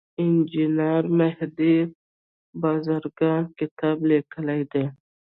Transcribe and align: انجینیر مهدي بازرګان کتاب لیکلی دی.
انجینیر 0.21 1.03
مهدي 1.19 1.75
بازرګان 2.61 3.41
کتاب 3.59 3.97
لیکلی 4.09 4.61
دی. 4.71 4.83